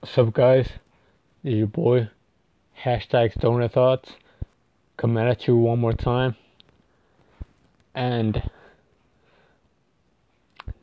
What's 0.00 0.16
up, 0.16 0.32
guys? 0.32 0.68
It's 1.42 1.56
your 1.56 1.66
boy, 1.66 2.08
hashtag 2.84 3.32
Stoner 3.32 3.66
Thoughts, 3.66 4.12
coming 4.96 5.26
at 5.26 5.48
you 5.48 5.56
one 5.56 5.80
more 5.80 5.92
time. 5.92 6.36
And 7.96 8.48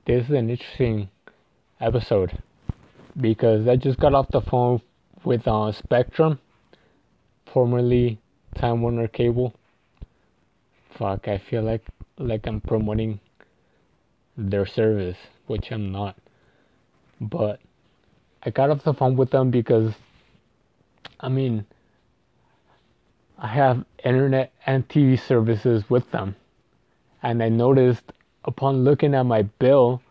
this 0.05 0.25
is 0.25 0.31
an 0.31 0.49
interesting 0.49 1.07
episode 1.79 2.43
because 3.15 3.69
I 3.69 3.77
just 3.77 3.99
got 3.99 4.13
off 4.13 4.27
the 4.31 4.41
phone 4.41 4.81
with 5.23 5.47
uh, 5.47 5.71
Spectrum, 5.71 6.39
formerly 7.45 8.19
Time 8.55 8.81
Warner 8.81 9.07
Cable. 9.07 9.53
Fuck, 10.89 11.29
I 11.29 11.37
feel 11.37 11.63
like 11.63 11.85
like 12.17 12.45
I'm 12.45 12.59
promoting 12.59 13.21
their 14.35 14.65
service, 14.65 15.17
which 15.47 15.71
I'm 15.71 15.89
not. 15.93 16.17
But 17.21 17.61
I 18.45 18.51
got 18.51 18.69
off 18.69 18.83
the 18.83 18.93
phone 18.93 19.15
with 19.15 19.31
them 19.31 19.49
because, 19.49 19.93
I 21.19 21.29
mean, 21.29 21.65
I 23.39 23.47
have 23.47 23.83
internet 24.03 24.53
and 24.65 24.87
TV 24.87 25.19
services 25.19 25.89
with 25.89 26.11
them. 26.11 26.35
And 27.23 27.41
I 27.41 27.49
noticed 27.49 28.13
upon 28.43 28.83
looking 28.83 29.15
at 29.15 29.23
my 29.23 29.41
bill 29.41 30.01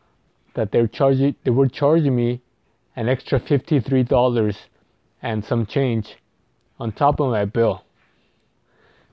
that 0.55 0.73
they're 0.73 0.89
charging, 0.89 1.37
they 1.45 1.51
were 1.51 1.69
charging 1.69 2.17
me 2.17 2.41
an 2.97 3.09
extra 3.09 3.39
$53 3.39 4.57
and 5.23 5.45
some 5.45 5.65
change 5.65 6.17
on 6.81 6.91
top 6.91 7.21
of 7.21 7.31
my 7.31 7.45
bill. 7.45 7.85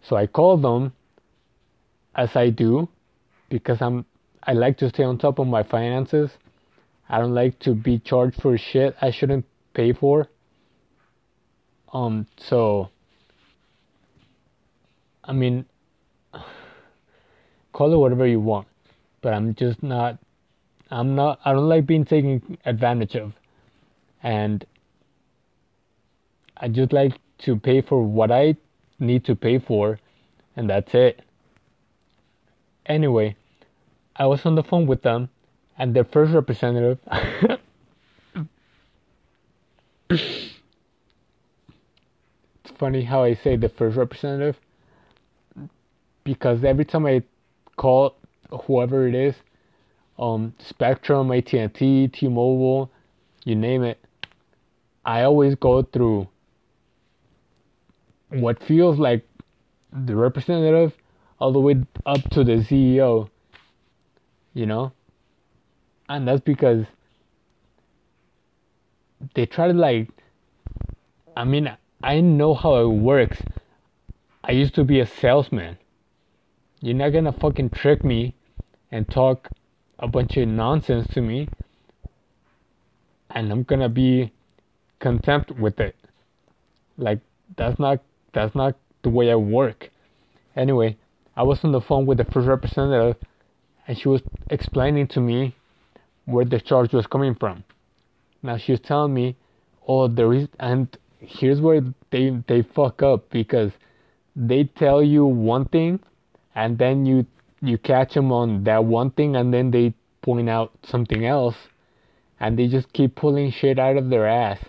So 0.02 0.16
I 0.16 0.26
called 0.26 0.64
them 0.64 0.94
as 2.16 2.36
I 2.36 2.50
do 2.50 2.90
because 3.50 3.82
I'm 3.82 4.06
I 4.44 4.54
like 4.54 4.78
to 4.80 4.90
stay 4.90 5.04
on 5.04 5.20
top 5.20 5.38
of 5.38 5.48
my 5.48 5.62
finances 5.62 6.32
I 7.12 7.20
don't 7.20 7.36
like 7.36 7.60
to 7.60 7.76
be 7.76 8.00
charged 8.00 8.42
for 8.42 8.58
shit 8.58 8.96
I 9.02 9.12
shouldn't 9.12 9.46
pay 9.74 9.92
for. 9.92 10.30
Um, 11.92 12.26
so, 12.38 12.90
I 15.22 15.34
mean, 15.34 15.66
call 17.74 17.94
it 17.94 17.98
whatever 17.98 18.26
you 18.26 18.40
want, 18.40 18.70
but 19.20 19.34
I'm 19.34 19.54
just 19.56 19.84
not, 19.84 20.20
I'm 20.90 21.14
not, 21.14 21.42
I 21.44 21.52
don't 21.52 21.68
like 21.68 21.86
being 21.86 22.06
taken 22.06 22.58
advantage 22.64 23.18
of. 23.18 23.34
And 24.24 24.64
I 26.56 26.70
just 26.70 26.94
like 26.94 27.20
to 27.40 27.58
pay 27.58 27.82
for 27.82 28.02
what 28.02 28.32
I 28.32 28.56
need 29.00 29.26
to 29.26 29.36
pay 29.36 29.60
for, 29.60 30.00
and 30.56 30.70
that's 30.70 30.94
it. 30.94 31.24
Anyway, 32.86 33.36
I 34.16 34.28
was 34.28 34.46
on 34.46 34.56
the 34.56 34.64
phone 34.64 34.88
with 34.88 35.02
them 35.02 35.28
and 35.82 35.96
their 35.96 36.06
first 36.06 36.32
representative 36.32 37.00
it's 40.10 40.54
funny 42.78 43.04
how 43.04 43.24
I 43.24 43.34
say 43.34 43.56
the 43.58 43.70
first 43.70 43.98
representative 43.98 44.58
because 46.24 46.64
every 46.64 46.86
time 46.86 47.06
I 47.06 47.24
call 47.78 48.16
whoever 48.66 49.08
it 49.08 49.16
is, 49.16 49.36
um, 50.20 50.54
Spectrum, 50.60 51.32
AT&T, 51.32 52.08
T-Mobile, 52.10 52.92
you 53.44 53.56
name 53.56 53.84
it, 53.84 54.00
I 55.04 55.24
always 55.24 55.56
go 55.56 55.82
through 55.82 56.28
what 58.30 58.62
feels 58.64 59.00
like 59.00 59.28
the 59.92 60.16
representative 60.16 60.94
all 61.40 61.52
the 61.52 61.60
way 61.60 61.84
up 62.06 62.22
to 62.32 62.44
the 62.44 62.58
CEO. 62.58 63.30
You 64.54 64.66
know, 64.66 64.92
and 66.16 66.28
that's 66.28 66.42
because 66.42 66.86
they 69.34 69.46
try 69.46 69.68
to 69.68 69.74
like 69.74 70.10
I 71.38 71.46
mean 71.46 71.72
I 72.04 72.20
know 72.20 72.54
how 72.54 72.76
it 72.78 72.88
works. 72.88 73.42
I 74.44 74.52
used 74.52 74.74
to 74.76 74.84
be 74.84 75.00
a 75.00 75.06
salesman. 75.06 75.78
You're 76.82 76.96
not 76.96 77.12
gonna 77.12 77.32
fucking 77.32 77.70
trick 77.70 78.04
me 78.04 78.34
and 78.92 79.08
talk 79.10 79.50
a 80.00 80.08
bunch 80.08 80.36
of 80.36 80.48
nonsense 80.48 81.08
to 81.14 81.22
me 81.22 81.48
and 83.30 83.50
I'm 83.52 83.64
gonna 83.64 83.90
be 83.90 84.34
contempt 85.00 85.52
with 85.52 85.80
it. 85.80 85.96
Like 86.98 87.20
that's 87.56 87.80
not 87.80 88.00
that's 88.34 88.54
not 88.54 88.76
the 89.04 89.10
way 89.10 89.32
I 89.32 89.36
work. 89.36 89.90
Anyway, 90.58 90.98
I 91.38 91.44
was 91.44 91.64
on 91.64 91.72
the 91.72 91.80
phone 91.80 92.06
with 92.06 92.18
the 92.18 92.26
first 92.26 92.48
representative 92.48 93.16
and 93.88 93.98
she 93.98 94.10
was 94.10 94.22
explaining 94.50 95.08
to 95.08 95.22
me 95.22 95.56
where 96.26 96.46
the 96.46 96.60
charge 96.60 96.94
was 96.94 97.08
coming 97.08 97.36
from. 97.36 97.64
Now 98.44 98.58
she's 98.58 98.80
telling 98.80 99.14
me, 99.14 99.36
oh, 99.88 100.08
there 100.08 100.34
is, 100.34 100.48
and 100.60 100.88
here's 101.20 101.62
where 101.62 101.82
they 102.10 102.42
they 102.48 102.62
fuck 102.62 103.04
up 103.04 103.30
because 103.30 103.72
they 104.36 104.64
tell 104.64 105.04
you 105.04 105.26
one 105.26 105.66
thing, 105.66 106.00
and 106.56 106.78
then 106.78 107.06
you 107.06 107.26
you 107.62 107.78
catch 107.78 108.14
them 108.14 108.32
on 108.32 108.64
that 108.64 108.86
one 108.86 109.12
thing, 109.12 109.36
and 109.36 109.54
then 109.54 109.72
they 109.72 109.94
point 110.22 110.50
out 110.50 110.72
something 110.84 111.26
else, 111.26 111.56
and 112.40 112.58
they 112.58 112.68
just 112.68 112.92
keep 112.94 113.16
pulling 113.16 113.52
shit 113.52 113.78
out 113.80 113.98
of 113.98 114.10
their 114.10 114.28
ass. 114.28 114.60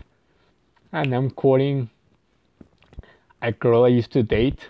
And 0.92 1.14
I'm 1.14 1.30
quoting 1.30 1.88
a 3.40 3.52
girl 3.52 3.84
I 3.84 3.88
used 3.88 4.12
to 4.12 4.22
date. 4.22 4.60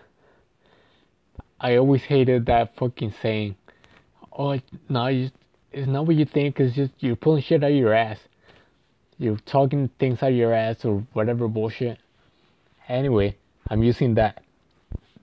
I 1.60 1.76
always 1.76 2.02
hated 2.02 2.46
that 2.46 2.76
fucking 2.76 3.14
saying. 3.20 3.56
Oh 4.36 4.58
no, 4.88 5.06
you 5.08 5.30
it's 5.72 5.88
not 5.88 6.06
what 6.06 6.16
you 6.16 6.24
think. 6.24 6.60
It's 6.60 6.74
just 6.74 6.92
you're 7.00 7.16
pulling 7.16 7.42
shit 7.42 7.64
out 7.64 7.70
of 7.70 7.76
your 7.76 7.94
ass. 7.94 8.18
You're 9.18 9.38
talking 9.38 9.90
things 9.98 10.22
out 10.22 10.30
of 10.30 10.36
your 10.36 10.52
ass 10.52 10.84
or 10.84 11.06
whatever 11.12 11.48
bullshit. 11.48 11.98
Anyway, 12.88 13.36
I'm 13.68 13.82
using 13.82 14.14
that. 14.14 14.42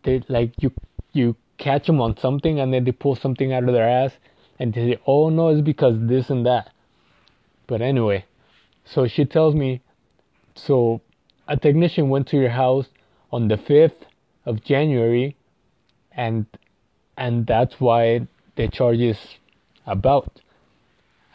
They 0.03 0.23
like 0.27 0.53
you 0.61 0.71
you 1.13 1.35
catch 1.57 1.87
them 1.87 1.99
on 1.99 2.17
something 2.17 2.59
and 2.59 2.73
then 2.73 2.85
they 2.85 2.91
pull 2.91 3.15
something 3.15 3.51
out 3.51 3.63
of 3.63 3.73
their 3.73 3.89
ass 3.89 4.13
and 4.57 4.73
they 4.73 4.93
say, 4.93 4.99
"Oh 5.05 5.29
no, 5.29 5.49
it's 5.49 5.61
because 5.61 5.95
this 5.99 6.29
and 6.29 6.45
that." 6.45 6.71
But 7.67 7.81
anyway, 7.81 8.25
so 8.85 9.07
she 9.07 9.25
tells 9.25 9.53
me, 9.53 9.81
so 10.55 11.01
a 11.47 11.57
technician 11.57 12.09
went 12.09 12.27
to 12.29 12.37
your 12.37 12.49
house 12.49 12.87
on 13.31 13.47
the 13.47 13.57
5th 13.57 14.05
of 14.45 14.63
January 14.63 15.35
and 16.11 16.45
and 17.17 17.45
that's 17.45 17.79
why 17.79 18.27
the 18.55 18.67
charges 18.67 19.17
about. 19.89 20.41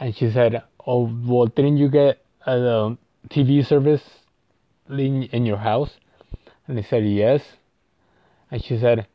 And 0.00 0.15
she 0.15 0.31
said, 0.31 0.62
Oh, 0.87 1.10
well, 1.26 1.47
didn't 1.47 1.78
you 1.78 1.88
get 1.88 2.25
a 2.47 2.97
TV 3.28 3.66
service 3.66 4.03
in, 4.88 5.25
in 5.25 5.47
your 5.47 5.59
house? 5.59 5.91
And 6.66 6.78
I 6.78 6.82
said, 6.82 7.04
Yes. 7.06 7.42
And 8.50 8.62
she 8.62 8.78
said, 8.78 9.06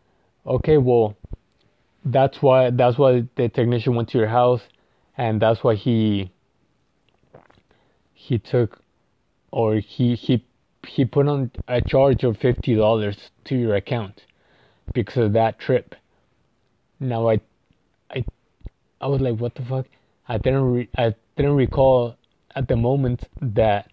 Okay, 0.46 0.78
well, 0.78 1.16
that's 2.06 2.42
why 2.42 2.70
that's 2.70 2.98
why 2.98 3.28
the 3.36 3.50
technician 3.50 3.96
went 3.96 4.10
to 4.10 4.18
your 4.18 4.28
house 4.28 4.62
and 5.18 5.42
that's 5.42 5.64
why 5.64 5.76
he 5.76 6.32
he 8.14 8.40
took 8.40 8.82
or 9.52 9.76
he 9.76 10.16
he 10.16 10.46
he 10.88 11.04
put 11.06 11.28
on 11.28 11.52
a 11.68 11.82
charge 11.82 12.24
of 12.24 12.38
fifty 12.38 12.76
dollars 12.76 13.32
to 13.44 13.56
your 13.56 13.76
account 13.76 14.26
because 14.94 15.18
of 15.18 15.34
that 15.34 15.60
trip. 15.60 15.96
Now 17.00 17.30
I 17.30 17.34
I 17.34 17.40
I 19.02 19.08
was 19.08 19.22
like, 19.22 19.38
what 19.38 19.56
the 19.56 19.64
fuck? 19.64 19.86
I 20.28 20.38
didn't 20.38 20.64
re- 20.64 20.90
I 20.98 21.16
didn't 21.36 21.56
recall 21.56 22.16
at 22.56 22.68
the 22.68 22.76
moment 22.76 23.24
that. 23.42 23.92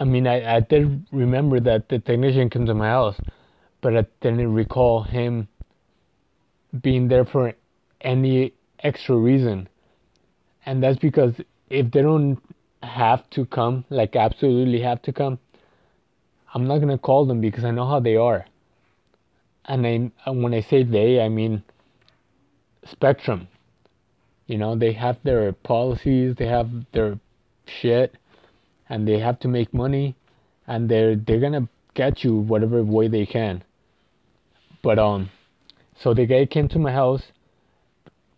I 0.00 0.04
mean, 0.04 0.26
I, 0.26 0.56
I 0.56 0.60
did 0.60 1.06
remember 1.12 1.60
that 1.60 1.88
the 1.88 1.98
technician 1.98 2.48
came 2.48 2.64
to 2.66 2.74
my 2.74 2.88
house, 2.88 3.16
but 3.82 3.96
I 3.96 4.06
didn't 4.22 4.52
recall 4.52 5.02
him 5.02 5.48
being 6.82 7.08
there 7.08 7.24
for 7.24 7.52
any 8.00 8.54
extra 8.80 9.16
reason. 9.16 9.68
And 10.64 10.82
that's 10.82 10.98
because 10.98 11.34
if 11.68 11.90
they 11.90 12.02
don't 12.02 12.38
have 12.82 13.28
to 13.30 13.44
come, 13.46 13.84
like 13.90 14.16
absolutely 14.16 14.80
have 14.80 15.02
to 15.02 15.12
come, 15.12 15.38
I'm 16.54 16.66
not 16.66 16.78
gonna 16.78 16.98
call 16.98 17.26
them 17.26 17.40
because 17.40 17.64
I 17.64 17.70
know 17.70 17.86
how 17.86 18.00
they 18.00 18.16
are. 18.16 18.46
And 19.66 20.12
I, 20.24 20.30
when 20.30 20.54
I 20.54 20.60
say 20.60 20.84
they, 20.84 21.20
I 21.20 21.28
mean 21.28 21.62
spectrum. 22.86 23.48
You 24.46 24.58
know, 24.58 24.76
they 24.76 24.92
have 24.92 25.18
their 25.22 25.52
policies, 25.52 26.36
they 26.36 26.46
have 26.46 26.70
their 26.92 27.18
shit, 27.66 28.14
and 28.88 29.06
they 29.06 29.18
have 29.18 29.40
to 29.40 29.48
make 29.48 29.74
money, 29.74 30.14
and 30.66 30.88
they're 30.88 31.16
they're 31.16 31.40
gonna 31.40 31.68
get 31.94 32.22
you 32.22 32.36
whatever 32.36 32.82
way 32.82 33.08
they 33.08 33.26
can. 33.26 33.64
But 34.82 34.98
um, 34.98 35.30
so 35.96 36.14
the 36.14 36.26
guy 36.26 36.46
came 36.46 36.68
to 36.68 36.78
my 36.78 36.92
house, 36.92 37.32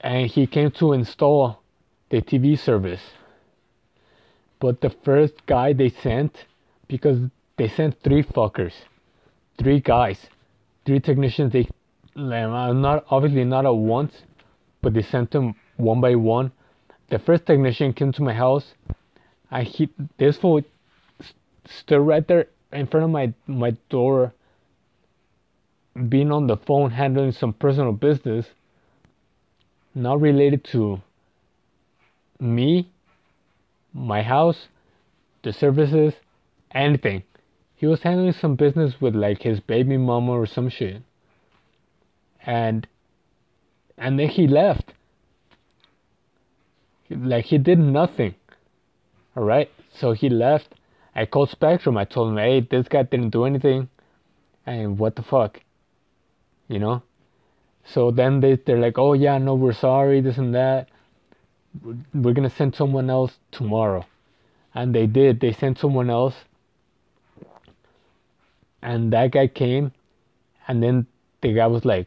and 0.00 0.26
he 0.28 0.46
came 0.46 0.70
to 0.72 0.92
install 0.92 1.60
the 2.08 2.22
TV 2.22 2.58
service. 2.58 3.02
But 4.60 4.80
the 4.80 4.90
first 4.90 5.46
guy 5.46 5.72
they 5.72 5.90
sent, 5.90 6.46
because 6.88 7.18
they 7.56 7.68
sent 7.68 8.02
three 8.02 8.22
fuckers, 8.22 8.72
three 9.58 9.80
guys, 9.80 10.26
three 10.86 11.00
technicians. 11.00 11.52
They 11.52 11.68
I'm 12.16 12.80
not 12.80 13.04
obviously 13.10 13.44
not 13.44 13.66
at 13.66 13.74
once, 13.74 14.22
but 14.82 14.94
they 14.94 15.02
sent 15.02 15.30
them 15.30 15.54
one 15.76 16.00
by 16.00 16.14
one. 16.14 16.52
The 17.08 17.18
first 17.18 17.46
technician 17.46 17.92
came 17.92 18.12
to 18.12 18.22
my 18.22 18.34
house 18.34 18.74
I 19.50 19.62
hit 19.62 19.90
this 20.18 20.36
fool 20.36 20.62
stood 21.64 22.00
right 22.00 22.26
there 22.26 22.48
in 22.72 22.86
front 22.86 23.04
of 23.04 23.10
my 23.10 23.32
my 23.46 23.70
door, 23.88 24.34
being 26.08 26.30
on 26.30 26.46
the 26.46 26.56
phone 26.56 26.90
handling 26.90 27.32
some 27.32 27.52
personal 27.52 27.92
business, 27.92 28.46
not 29.94 30.20
related 30.20 30.64
to 30.64 31.00
me, 32.38 32.90
my 33.92 34.22
house, 34.22 34.68
the 35.42 35.52
services, 35.52 36.14
anything. 36.72 37.22
He 37.74 37.86
was 37.86 38.02
handling 38.02 38.32
some 38.32 38.54
business 38.54 39.00
with 39.00 39.14
like 39.14 39.42
his 39.42 39.60
baby 39.60 39.96
mama 39.96 40.32
or 40.32 40.46
some 40.46 40.68
shit. 40.68 41.02
And 42.44 42.86
and 43.98 44.18
then 44.18 44.28
he 44.28 44.46
left. 44.46 44.92
Like 47.10 47.46
he 47.46 47.58
did 47.58 47.78
nothing. 47.78 48.34
Alright? 49.36 49.70
So 49.90 50.12
he 50.12 50.28
left. 50.28 50.74
I 51.14 51.26
called 51.26 51.50
Spectrum. 51.50 51.96
I 51.96 52.04
told 52.04 52.30
him, 52.30 52.36
hey, 52.36 52.60
this 52.60 52.86
guy 52.86 53.02
didn't 53.02 53.30
do 53.30 53.44
anything. 53.44 53.88
And 54.66 54.98
what 54.98 55.16
the 55.16 55.22
fuck? 55.22 55.60
You 56.68 56.78
know? 56.78 57.02
So 57.84 58.10
then 58.10 58.40
they, 58.40 58.56
they're 58.56 58.78
like, 58.78 58.98
oh 58.98 59.14
yeah, 59.14 59.38
no, 59.38 59.54
we're 59.54 59.72
sorry, 59.72 60.20
this 60.20 60.38
and 60.38 60.54
that. 60.54 60.88
We're 62.14 62.34
gonna 62.34 62.50
send 62.50 62.74
someone 62.74 63.10
else 63.10 63.38
tomorrow. 63.50 64.04
And 64.74 64.94
they 64.94 65.06
did. 65.06 65.40
They 65.40 65.52
sent 65.52 65.78
someone 65.78 66.10
else. 66.10 66.34
And 68.82 69.12
that 69.12 69.32
guy 69.32 69.48
came. 69.48 69.92
And 70.68 70.82
then 70.82 71.06
the 71.40 71.54
guy 71.54 71.66
was 71.66 71.84
like, 71.84 72.06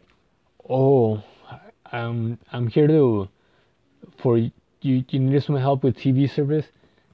oh, 0.70 1.24
I'm, 1.92 2.40
I'm 2.52 2.68
here 2.68 2.88
to, 2.88 3.28
for 4.18 4.38
you, 4.38 4.52
you 4.82 5.20
need 5.20 5.44
some 5.44 5.56
help 5.56 5.84
with 5.84 5.98
TV 5.98 6.30
service? 6.30 6.66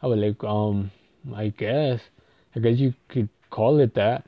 I 0.01 0.07
was 0.07 0.19
like, 0.19 0.43
um, 0.43 0.91
I 1.35 1.49
guess. 1.49 2.01
I 2.55 2.59
guess 2.59 2.77
you 2.77 2.93
could 3.07 3.29
call 3.49 3.79
it 3.79 3.95
that. 3.95 4.25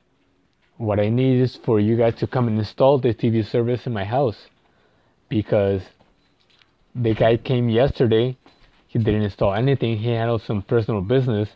What 0.78 1.00
I 1.00 1.10
need 1.10 1.42
is 1.42 1.56
for 1.56 1.80
you 1.80 1.98
guys 1.98 2.16
to 2.16 2.28
come 2.28 2.48
and 2.48 2.58
install 2.58 3.00
the 3.00 3.14
TV 3.14 3.46
service 3.46 3.86
in 3.86 3.94
my 3.94 4.06
house. 4.06 4.48
Because 5.28 5.84
the 6.96 7.14
guy 7.14 7.38
came 7.38 7.70
yesterday. 7.70 8.38
He 8.88 8.98
didn't 8.98 9.24
install 9.24 9.54
anything. 9.54 9.98
He 9.98 10.10
handled 10.10 10.42
some 10.42 10.62
personal 10.64 11.02
business 11.02 11.50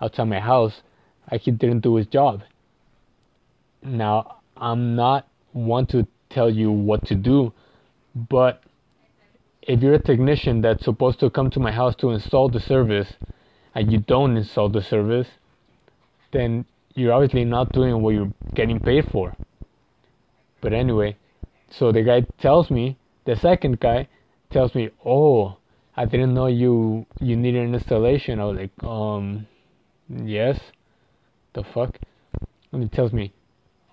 outside 0.00 0.24
my 0.24 0.40
house. 0.40 0.82
Like 1.30 1.42
he 1.42 1.50
didn't 1.50 1.80
do 1.80 1.96
his 1.96 2.06
job. 2.06 2.42
Now, 3.82 4.38
I'm 4.56 4.94
not 4.94 5.28
one 5.52 5.86
to 5.86 6.06
tell 6.28 6.50
you 6.50 6.70
what 6.70 7.06
to 7.06 7.14
do, 7.14 7.52
but 8.16 8.62
if 9.60 9.82
you're 9.82 9.94
a 9.94 10.02
technician 10.02 10.62
that's 10.62 10.84
supposed 10.84 11.20
to 11.20 11.28
come 11.28 11.50
to 11.50 11.60
my 11.60 11.70
house 11.70 11.94
to 11.96 12.10
install 12.10 12.48
the 12.48 12.60
service 12.60 13.12
and 13.74 13.92
you 13.92 13.98
don't 13.98 14.38
install 14.38 14.70
the 14.70 14.80
service, 14.80 15.28
then 16.32 16.64
you're 16.94 17.12
obviously 17.12 17.44
not 17.44 17.72
doing 17.72 18.00
what 18.00 18.14
you're 18.14 18.32
getting 18.54 18.80
paid 18.80 19.04
for. 19.10 19.36
But 20.62 20.72
anyway, 20.72 21.16
so 21.70 21.92
the 21.92 22.02
guy 22.02 22.22
tells 22.40 22.70
me, 22.70 22.96
the 23.26 23.36
second 23.36 23.80
guy 23.80 24.08
tells 24.50 24.74
me, 24.74 24.88
"Oh, 25.04 25.58
I 25.94 26.06
didn't 26.06 26.32
know 26.32 26.46
you 26.46 27.04
you 27.20 27.36
needed 27.36 27.64
an 27.64 27.74
installation." 27.74 28.40
I 28.40 28.44
was 28.46 28.56
like, 28.56 28.84
"Um, 28.84 29.46
yes." 30.08 30.58
The 31.52 31.64
fuck? 31.64 31.98
And 32.72 32.82
he 32.82 32.88
tells 32.88 33.12
me, 33.12 33.32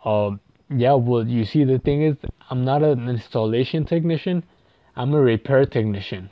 "Um, 0.05 0.39
yeah. 0.75 0.93
Well, 0.93 1.27
you 1.27 1.45
see, 1.45 1.63
the 1.63 1.79
thing 1.79 2.01
is, 2.03 2.15
I'm 2.49 2.63
not 2.65 2.83
an 2.83 3.09
installation 3.09 3.85
technician. 3.85 4.43
I'm 4.95 5.13
a 5.13 5.21
repair 5.21 5.65
technician." 5.65 6.29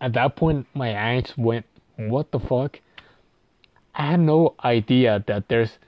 At 0.00 0.12
that 0.12 0.36
point, 0.36 0.66
my 0.74 0.96
eyes 0.98 1.32
went 1.36 1.64
what 1.96 2.30
the 2.30 2.38
fuck? 2.38 2.80
I 3.94 4.10
had 4.10 4.20
no 4.20 4.54
idea 4.62 5.24
that 5.26 5.48
there's 5.48 5.78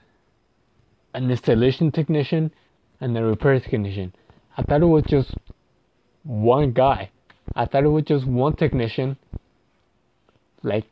an 1.13 1.29
installation 1.29 1.91
technician 1.91 2.51
and 2.99 3.15
a 3.17 3.23
repair 3.23 3.59
technician. 3.59 4.13
I 4.57 4.63
thought 4.63 4.81
it 4.81 4.87
was 4.87 5.03
just 5.03 5.35
one 6.23 6.71
guy. 6.71 7.11
I 7.55 7.65
thought 7.65 7.83
it 7.83 7.89
was 7.89 8.05
just 8.05 8.25
one 8.25 8.55
technician, 8.55 9.17
like 10.63 10.85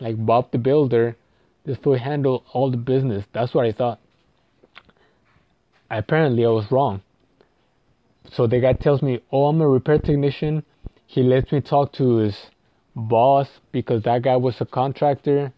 like 0.00 0.24
Bob 0.24 0.52
the 0.52 0.58
Builder, 0.58 1.16
just 1.66 1.82
to 1.82 1.92
handle 1.92 2.44
all 2.52 2.70
the 2.70 2.76
business. 2.76 3.24
That's 3.32 3.54
what 3.54 3.66
I 3.66 3.72
thought. 3.72 3.98
Apparently, 5.90 6.44
I 6.44 6.48
was 6.48 6.70
wrong. 6.70 7.02
So 8.32 8.46
the 8.46 8.60
guy 8.60 8.72
tells 8.72 9.02
me, 9.02 9.20
"Oh, 9.30 9.46
I'm 9.46 9.60
a 9.60 9.68
repair 9.68 9.98
technician." 9.98 10.64
He 11.06 11.22
lets 11.22 11.52
me 11.52 11.60
talk 11.60 11.92
to 11.92 12.16
his 12.16 12.50
boss 12.96 13.60
because 13.70 14.02
that 14.02 14.22
guy 14.22 14.36
was 14.36 14.60
a 14.60 14.66
contractor. 14.66 15.52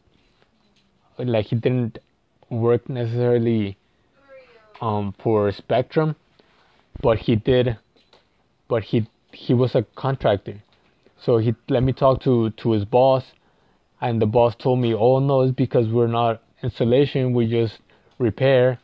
Like 1.19 1.47
he 1.47 1.57
didn't 1.57 1.99
work 2.51 2.89
necessarily 2.89 3.79
um, 4.81 5.15
for 5.19 5.51
Spectrum, 5.53 6.17
but 7.01 7.19
he 7.19 7.37
did. 7.37 7.79
But 8.69 8.85
he 8.85 9.09
he 9.33 9.55
was 9.55 9.75
a 9.75 9.83
contractor, 9.95 10.63
so 11.19 11.39
he 11.39 11.55
let 11.69 11.83
me 11.83 11.93
talk 11.93 12.21
to 12.23 12.51
to 12.51 12.73
his 12.73 12.85
boss, 12.85 13.25
and 14.01 14.21
the 14.21 14.27
boss 14.27 14.55
told 14.55 14.79
me, 14.81 14.95
"Oh 14.95 15.19
no, 15.21 15.41
it's 15.43 15.55
because 15.55 15.89
we're 15.89 16.07
not 16.07 16.43
installation, 16.63 17.33
we 17.33 17.47
just 17.47 17.79
repair, 18.19 18.79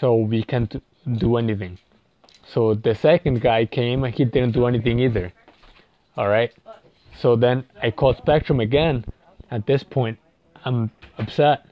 so 0.00 0.14
we 0.16 0.42
can't 0.42 0.82
do 1.18 1.36
anything." 1.36 1.78
So 2.44 2.74
the 2.74 2.94
second 2.94 3.40
guy 3.40 3.66
came 3.66 4.04
and 4.04 4.14
he 4.14 4.24
didn't 4.24 4.52
do 4.52 4.66
anything 4.66 4.98
either. 5.00 5.32
All 6.16 6.28
right. 6.28 6.52
So 7.20 7.36
then 7.36 7.64
I 7.82 7.90
called 7.90 8.16
Spectrum 8.16 8.60
again. 8.60 9.04
At 9.50 9.66
this 9.66 9.82
point, 9.82 10.18
I'm 10.64 10.90
upset, 11.18 11.66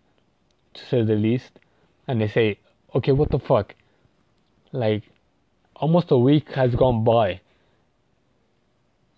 to 0.75 0.85
say 0.85 1.03
the 1.03 1.15
least. 1.15 1.59
And 2.07 2.21
they 2.21 2.29
say, 2.29 2.59
okay, 2.95 3.13
what 3.13 3.31
the 3.31 3.39
fuck? 3.39 3.75
Like, 4.73 5.03
almost 5.75 6.11
a 6.11 6.19
week 6.19 6.53
has 6.53 6.75
gone 6.75 7.05
by. 7.05 7.41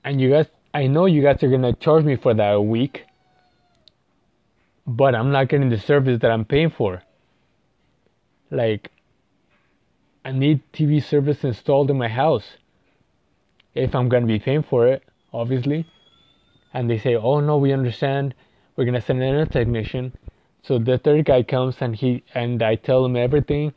And 0.05 0.21
you 0.21 0.31
guys, 0.31 0.47
I 0.73 0.87
know 0.87 1.07
you 1.07 1.23
guys 1.23 1.43
are 1.43 1.51
gonna 1.51 1.73
charge 1.73 2.05
me 2.05 2.17
for 2.17 2.35
that 2.35 2.65
week. 2.65 3.05
But 4.87 5.15
I'm 5.15 5.33
not 5.33 5.49
getting 5.49 5.71
the 5.71 5.79
service 5.79 6.21
that 6.21 6.31
I'm 6.31 6.45
paying 6.45 6.71
for. 6.71 7.03
Like, 8.51 8.91
I 10.25 10.33
need 10.33 10.61
TV 10.73 11.03
service 11.03 11.45
installed 11.45 11.91
in 11.91 11.99
my 11.99 12.09
house. 12.09 12.57
If 13.75 13.95
I'm 13.95 14.09
gonna 14.09 14.27
be 14.27 14.39
paying 14.39 14.63
for 14.63 14.87
it, 14.87 15.03
obviously 15.33 15.87
and 16.73 16.89
they 16.91 16.99
say, 16.99 17.17
"Oh 17.17 17.41
no, 17.41 17.57
we 17.57 17.73
understand. 17.73 18.35
We're 18.77 18.85
gonna 18.85 19.01
send 19.01 19.23
in 19.23 19.35
a 19.35 19.47
technician." 19.47 20.13
So 20.63 20.79
the 20.79 20.99
third 20.99 21.25
guy 21.25 21.43
comes 21.43 21.77
and 21.81 21.97
he 21.97 22.23
and 22.35 22.63
I 22.63 22.75
tell 22.75 23.05
him 23.05 23.17
everything, 23.17 23.73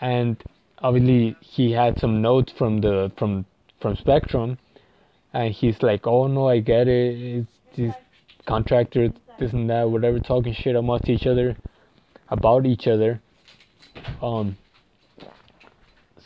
and 0.00 0.42
obviously 0.80 1.36
he 1.40 1.72
had 1.72 1.98
some 1.98 2.20
notes 2.20 2.52
from 2.52 2.80
the 2.80 3.10
from 3.16 3.46
from 3.80 3.96
Spectrum, 3.96 4.58
and 5.32 5.52
he's 5.52 5.82
like, 5.82 6.06
"Oh 6.06 6.26
no, 6.26 6.48
I 6.48 6.60
get 6.60 6.88
it. 6.88 7.18
It's 7.38 7.52
these 7.74 7.94
contractors, 8.44 9.12
this 9.38 9.52
and 9.52 9.70
that, 9.70 9.90
whatever, 9.90 10.18
talking 10.20 10.52
shit 10.52 10.76
amongst 10.76 11.08
each 11.08 11.26
other, 11.26 11.56
about 12.28 12.66
each 12.66 12.86
other." 12.86 13.20
Um. 14.22 14.56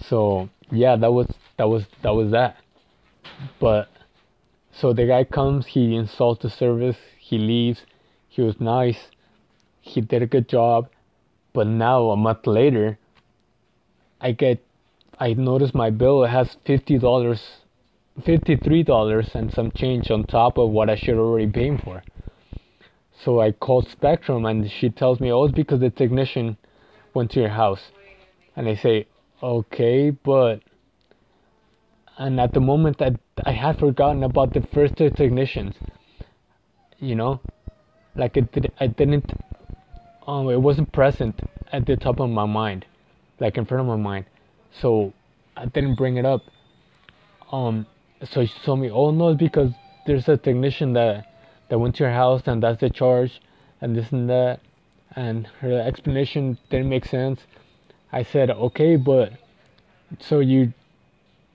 So 0.08 0.48
yeah, 0.70 0.96
that 0.96 1.12
was 1.12 1.28
that 1.58 1.68
was 1.68 1.84
that 2.02 2.10
was 2.10 2.30
that, 2.32 2.56
but 3.60 3.88
so 4.72 4.92
the 4.92 5.06
guy 5.06 5.24
comes, 5.24 5.66
he 5.66 5.94
installs 5.94 6.38
the 6.38 6.50
service, 6.50 6.96
he 7.18 7.38
leaves. 7.38 7.84
He 8.28 8.40
was 8.40 8.58
nice, 8.58 8.98
he 9.82 10.00
did 10.00 10.22
a 10.22 10.26
good 10.26 10.48
job. 10.48 10.88
But 11.52 11.66
now, 11.66 12.10
a 12.10 12.16
month 12.16 12.46
later, 12.46 12.98
I 14.18 14.32
get, 14.32 14.64
I 15.20 15.34
notice 15.34 15.74
my 15.74 15.90
bill 15.90 16.24
has 16.24 16.56
fifty 16.64 16.98
dollars, 16.98 17.42
fifty-three 18.24 18.84
dollars 18.84 19.28
and 19.34 19.52
some 19.52 19.70
change 19.72 20.10
on 20.10 20.24
top 20.24 20.56
of 20.56 20.70
what 20.70 20.88
I 20.88 20.96
should 20.96 21.18
already 21.18 21.46
pay 21.46 21.76
for. 21.76 22.02
So 23.22 23.40
I 23.40 23.52
called 23.52 23.88
Spectrum 23.88 24.46
and 24.46 24.70
she 24.70 24.88
tells 24.88 25.20
me, 25.20 25.30
oh, 25.30 25.44
it's 25.44 25.54
because 25.54 25.80
the 25.80 25.90
technician 25.90 26.56
went 27.14 27.30
to 27.32 27.40
your 27.40 27.50
house. 27.50 27.90
And 28.56 28.68
I 28.68 28.74
say, 28.74 29.06
okay, 29.42 30.10
but 30.10 30.62
and 32.18 32.40
at 32.40 32.52
the 32.52 32.60
moment 32.60 33.00
I, 33.00 33.16
I 33.44 33.52
had 33.52 33.78
forgotten 33.78 34.22
about 34.22 34.52
the 34.52 34.60
first 34.72 34.96
two 34.96 35.10
technicians 35.10 35.74
you 37.02 37.16
know? 37.16 37.40
Like 38.14 38.36
it 38.36 38.52
did, 38.52 38.72
I 38.80 38.86
didn't 38.86 39.32
um 40.26 40.48
it 40.48 40.60
wasn't 40.60 40.92
present 40.92 41.40
at 41.72 41.84
the 41.84 41.96
top 41.96 42.20
of 42.20 42.30
my 42.30 42.46
mind 42.46 42.86
like 43.40 43.58
in 43.58 43.64
front 43.66 43.80
of 43.80 43.86
my 43.86 43.96
mind. 43.96 44.26
So 44.80 45.12
I 45.56 45.66
didn't 45.66 45.96
bring 45.96 46.16
it 46.16 46.24
up. 46.24 46.42
Um 47.50 47.86
so 48.24 48.46
she 48.46 48.54
told 48.64 48.78
me 48.78 48.90
oh 48.90 49.10
no 49.10 49.30
it's 49.30 49.38
because 49.38 49.72
there's 50.06 50.28
a 50.28 50.36
technician 50.36 50.92
that 50.92 51.26
that 51.68 51.78
went 51.78 51.96
to 51.96 52.04
your 52.04 52.12
house 52.12 52.42
and 52.46 52.62
that's 52.62 52.80
the 52.80 52.90
charge 52.90 53.40
and 53.80 53.96
this 53.96 54.12
and 54.12 54.30
that 54.30 54.60
and 55.16 55.46
her 55.60 55.80
explanation 55.80 56.58
didn't 56.70 56.88
make 56.88 57.04
sense 57.04 57.40
I 58.12 58.22
said 58.22 58.50
okay 58.50 58.96
but 58.96 59.32
so 60.20 60.40
you 60.40 60.72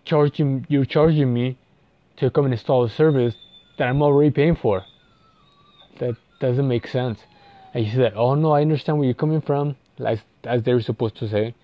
charging 0.06 0.66
you 0.70 0.86
charging 0.86 1.34
me 1.34 1.58
to 2.18 2.30
come 2.30 2.46
and 2.46 2.54
install 2.54 2.84
a 2.84 2.90
service 2.90 3.36
that 3.78 3.88
I'm 3.88 4.02
already 4.02 4.32
paying 4.32 4.56
for. 4.56 4.84
that 6.00 6.16
doesn't 6.40 6.68
make 6.68 6.88
sense. 6.88 7.20
And 7.74 7.86
he 7.86 7.96
said, 7.96 8.14
oh 8.16 8.36
no, 8.36 8.52
I 8.52 8.62
understand 8.62 8.98
where 8.98 9.06
you're 9.06 9.14
coming 9.26 9.42
from, 9.42 9.76
like 9.98 10.20
as 10.44 10.64
they 10.64 10.74
were 10.74 10.82
supposed 10.82 11.16
to 11.18 11.28
say. 11.28 11.56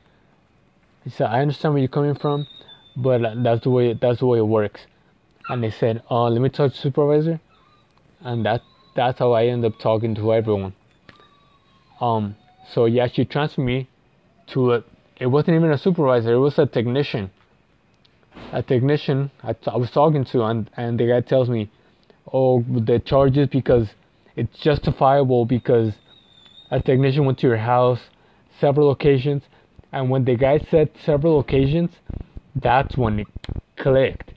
He 1.04 1.10
said, 1.10 1.28
I 1.28 1.42
understand 1.42 1.74
where 1.74 1.82
you're 1.82 1.98
coming 2.00 2.16
from, 2.16 2.48
but 2.96 3.22
that's 3.44 3.64
the 3.64 3.70
way, 3.70 3.94
that's 3.94 4.20
the 4.20 4.26
way 4.26 4.40
it 4.40 4.48
works. 4.48 4.82
And 5.50 5.64
they 5.64 5.72
said, 5.72 6.02
oh, 6.10 6.28
let 6.28 6.42
me 6.42 6.50
talk 6.50 6.72
to 6.74 6.78
supervisor. 6.78 7.40
And 8.22 8.46
that, 8.46 8.62
that's 8.96 9.20
how 9.20 9.34
I 9.34 9.48
end 9.48 9.66
up 9.66 9.78
talking 9.80 10.16
to 10.16 10.34
everyone. 10.34 10.74
Um, 12.04 12.36
so 12.74 12.84
yeah, 12.84 13.08
she 13.08 13.24
transferred 13.24 13.64
me 13.64 13.88
to 14.48 14.74
a, 14.74 14.84
it 15.22 15.28
wasn't 15.28 15.56
even 15.56 15.72
a 15.72 15.78
supervisor, 15.78 16.34
it 16.34 16.38
was 16.38 16.60
a 16.60 16.66
technician. 16.66 17.32
A 18.52 18.62
technician 18.62 19.32
I, 19.42 19.56
I 19.68 19.78
was 19.78 19.90
talking 19.90 20.26
to, 20.26 20.44
and, 20.44 20.70
and 20.76 21.00
the 21.00 21.08
guy 21.08 21.22
tells 21.22 21.50
me, 21.50 21.72
oh, 22.34 22.62
the 22.68 23.00
charges 23.00 23.48
because 23.48 23.88
it's 24.36 24.60
justifiable 24.60 25.46
because 25.46 25.94
a 26.72 26.82
technician 26.82 27.24
went 27.24 27.40
to 27.40 27.48
your 27.48 27.58
house 27.58 28.02
several 28.60 28.92
occasions, 28.92 29.44
and 29.94 30.10
when 30.10 30.26
the 30.26 30.36
guy 30.36 30.60
said 30.70 30.90
several 31.06 31.40
occasions, 31.40 31.92
that's 32.54 32.98
when 32.98 33.20
it 33.20 33.28
clicked. 33.78 34.34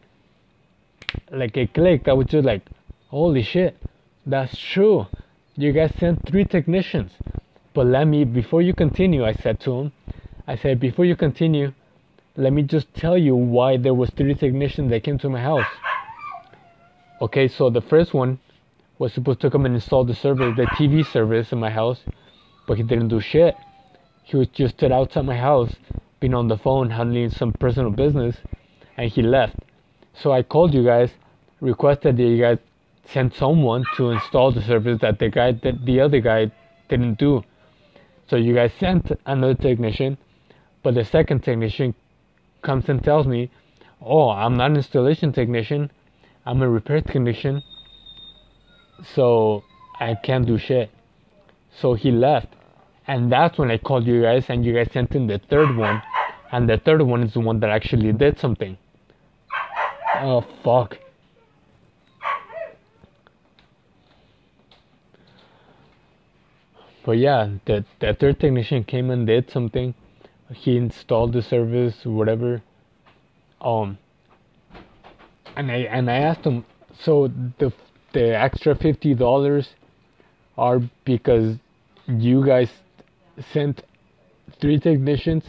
Like 1.32 1.56
it 1.56 1.74
clicked. 1.74 2.06
I 2.06 2.12
was 2.12 2.28
just 2.28 2.46
like, 2.46 2.62
holy 3.08 3.42
shit, 3.42 3.76
that's 4.24 4.56
true. 4.56 5.06
You 5.56 5.72
guys 5.72 5.92
sent 5.98 6.28
three 6.28 6.44
technicians. 6.44 7.10
But 7.76 7.88
let 7.88 8.06
me, 8.06 8.24
before 8.24 8.62
you 8.62 8.72
continue, 8.72 9.26
I 9.26 9.34
said 9.34 9.60
to 9.60 9.70
him, 9.78 9.92
I 10.46 10.56
said, 10.56 10.80
before 10.80 11.04
you 11.04 11.14
continue, 11.14 11.74
let 12.34 12.54
me 12.54 12.62
just 12.62 12.94
tell 12.94 13.18
you 13.18 13.36
why 13.36 13.76
there 13.76 13.92
was 13.92 14.08
three 14.08 14.34
technicians 14.34 14.88
that 14.88 15.04
came 15.04 15.18
to 15.18 15.28
my 15.28 15.42
house. 15.42 15.66
Okay, 17.20 17.48
so 17.48 17.68
the 17.68 17.82
first 17.82 18.14
one 18.14 18.38
was 18.98 19.12
supposed 19.12 19.40
to 19.42 19.50
come 19.50 19.66
and 19.66 19.74
install 19.74 20.06
the 20.06 20.14
service, 20.14 20.56
the 20.56 20.64
TV 20.68 21.04
service 21.04 21.52
in 21.52 21.60
my 21.60 21.68
house, 21.68 22.00
but 22.66 22.78
he 22.78 22.82
didn't 22.82 23.08
do 23.08 23.20
shit. 23.20 23.54
He 24.22 24.38
was 24.38 24.48
just 24.48 24.78
stood 24.78 24.90
outside 24.90 25.26
my 25.26 25.36
house, 25.36 25.74
being 26.18 26.32
on 26.32 26.48
the 26.48 26.56
phone, 26.56 26.88
handling 26.88 27.28
some 27.28 27.52
personal 27.52 27.90
business, 27.90 28.36
and 28.96 29.10
he 29.10 29.20
left. 29.20 29.56
So 30.14 30.32
I 30.32 30.42
called 30.42 30.72
you 30.72 30.82
guys, 30.82 31.10
requested 31.60 32.16
that 32.16 32.22
you 32.22 32.40
guys 32.40 32.56
send 33.04 33.34
someone 33.34 33.84
to 33.98 34.12
install 34.12 34.50
the 34.50 34.62
service 34.62 34.98
that 35.02 35.18
the 35.18 35.28
guy, 35.28 35.52
that 35.52 35.84
the 35.84 36.00
other 36.00 36.20
guy 36.20 36.50
didn't 36.88 37.18
do. 37.18 37.44
So 38.28 38.36
you 38.36 38.54
guys 38.54 38.72
sent 38.78 39.12
another 39.24 39.54
technician, 39.54 40.18
but 40.82 40.94
the 40.94 41.04
second 41.04 41.44
technician 41.44 41.94
comes 42.62 42.88
and 42.88 43.02
tells 43.02 43.26
me, 43.26 43.50
"Oh, 44.00 44.30
I'm 44.30 44.56
not 44.56 44.70
an 44.70 44.76
installation 44.76 45.32
technician. 45.32 45.90
I'm 46.44 46.60
a 46.62 46.68
repair 46.68 47.00
technician." 47.00 47.62
So 49.14 49.62
I 50.00 50.14
can't 50.14 50.46
do 50.46 50.58
shit. 50.58 50.90
So 51.70 51.94
he 51.94 52.10
left. 52.10 52.48
And 53.06 53.30
that's 53.30 53.58
when 53.58 53.70
I 53.70 53.78
called 53.78 54.06
you 54.06 54.22
guys 54.22 54.50
and 54.50 54.64
you 54.64 54.72
guys 54.74 54.90
sent 54.92 55.14
in 55.14 55.26
the 55.28 55.38
third 55.38 55.76
one. 55.76 56.02
And 56.50 56.68
the 56.68 56.78
third 56.78 57.02
one 57.02 57.22
is 57.22 57.34
the 57.34 57.40
one 57.40 57.60
that 57.60 57.70
actually 57.70 58.12
did 58.12 58.38
something. 58.38 58.76
Oh 60.16 60.44
fuck. 60.64 60.98
But 67.06 67.18
yeah, 67.18 67.50
the, 67.66 67.84
the 68.00 68.14
third 68.14 68.40
technician 68.40 68.82
came 68.82 69.10
and 69.10 69.28
did 69.28 69.48
something. 69.48 69.94
He 70.52 70.76
installed 70.76 71.32
the 71.32 71.40
service, 71.40 72.04
whatever. 72.04 72.62
Um 73.60 73.98
and 75.56 75.70
I 75.70 75.76
and 75.98 76.10
I 76.10 76.16
asked 76.16 76.44
him 76.44 76.64
so 76.98 77.28
the 77.58 77.72
the 78.12 78.36
extra 78.36 78.74
fifty 78.74 79.14
dollars 79.14 79.68
are 80.58 80.80
because 81.04 81.56
you 82.08 82.44
guys 82.44 82.70
sent 83.52 83.84
three 84.60 84.78
technicians. 84.80 85.44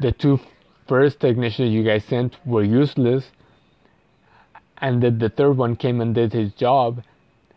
The 0.00 0.10
two 0.10 0.40
first 0.88 1.20
technicians 1.20 1.72
you 1.72 1.84
guys 1.84 2.04
sent 2.04 2.36
were 2.44 2.64
useless, 2.64 3.30
and 4.78 5.02
then 5.02 5.18
the 5.18 5.28
third 5.28 5.56
one 5.56 5.76
came 5.76 6.00
and 6.00 6.14
did 6.14 6.32
his 6.32 6.52
job, 6.52 7.02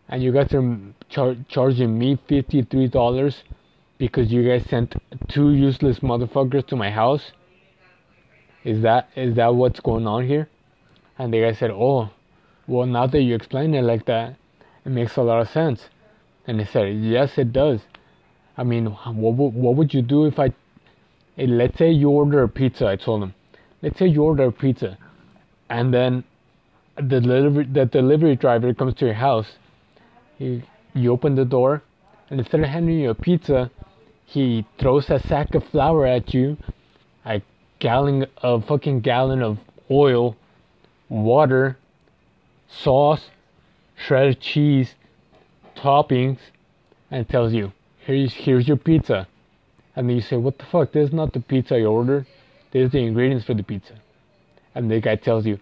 and 0.10 0.22
you 0.24 0.32
guys 0.32 0.54
are 0.54 0.78
char- 1.10 1.38
charging 1.48 1.98
me 1.98 2.18
fifty 2.28 2.62
three 2.62 2.88
dollars 2.88 3.44
because 3.98 4.32
you 4.32 4.48
guys 4.48 4.66
sent 4.70 4.96
two 5.28 5.52
useless 5.52 6.00
motherfuckers 6.00 6.66
to 6.68 6.76
my 6.76 6.92
house. 6.92 7.32
Is 8.64 8.82
that 8.82 9.10
is 9.16 9.36
that 9.36 9.56
what's 9.56 9.80
going 9.80 10.08
on 10.08 10.28
here? 10.28 10.50
And 11.18 11.34
the 11.34 11.42
guy 11.42 11.54
said, 11.54 11.72
"Oh, 11.72 12.10
well, 12.68 12.88
now 12.88 13.06
that 13.08 13.22
you 13.22 13.36
explain 13.36 13.74
it 13.76 13.84
like 13.84 14.06
that, 14.06 14.36
it 14.86 14.90
makes 14.90 15.16
a 15.18 15.22
lot 15.22 15.42
of 15.42 15.50
sense. 15.50 15.90
And 16.48 16.60
he 16.60 16.66
said, 16.66 16.96
Yes, 16.96 17.38
it 17.38 17.54
does. 17.54 17.82
I 18.58 18.64
mean, 18.64 18.86
what, 18.88 19.34
what 19.34 19.76
would 19.76 19.94
you 19.94 20.02
do 20.02 20.26
if 20.26 20.40
I, 20.40 20.54
let's 21.38 21.78
say 21.78 21.92
you 21.92 22.10
order 22.10 22.44
a 22.44 22.50
pizza, 22.50 22.88
I 22.88 22.96
told 22.96 23.24
him. 23.24 23.34
Let's 23.82 24.00
say 24.00 24.08
you 24.08 24.24
order 24.24 24.46
a 24.46 24.52
pizza, 24.52 24.98
and 25.70 25.94
then 25.94 26.24
the 26.96 27.20
delivery, 27.20 27.66
the 27.66 27.86
delivery 27.86 28.36
driver 28.36 28.74
comes 28.74 28.96
to 28.96 29.06
your 29.06 29.16
house. 29.16 29.58
He, 30.38 30.64
you 30.94 31.12
open 31.12 31.36
the 31.36 31.46
door, 31.46 31.84
and 32.30 32.40
instead 32.40 32.62
of 32.62 32.68
handing 32.68 33.00
you 33.00 33.10
a 33.10 33.16
pizza, 33.16 33.72
he 34.26 34.66
throws 34.78 35.10
a 35.10 35.20
sack 35.20 35.56
of 35.56 35.64
flour 35.66 36.06
at 36.06 36.34
you, 36.34 36.58
a 37.26 37.42
gallon, 37.80 38.26
a 38.42 38.60
fucking 38.62 39.02
gallon 39.02 39.42
of 39.42 39.60
oil, 39.90 40.36
water, 41.10 41.78
sauce, 42.68 43.30
shredded 43.96 44.42
cheese, 44.42 44.96
toppings, 45.76 46.40
and 47.12 47.30
tells 47.30 47.54
you, 47.54 47.72
here's, 48.00 48.34
here's 48.34 48.68
your 48.68 48.78
pizza. 48.78 49.28
And 49.96 50.10
then 50.10 50.18
you 50.18 50.22
say, 50.22 50.38
what 50.38 50.58
the 50.58 50.66
fuck, 50.66 50.92
this 50.92 51.10
is 51.10 51.14
not 51.14 51.34
the 51.34 51.40
pizza 51.40 51.76
I 51.76 51.84
ordered. 51.84 52.26
This 52.72 52.88
is 52.88 52.92
the 52.92 53.00
ingredients 53.00 53.46
for 53.46 53.54
the 53.54 53.64
pizza. 53.64 53.94
And 54.74 54.92
the 54.92 55.00
guy 55.00 55.16
tells 55.16 55.46
you, 55.46 55.60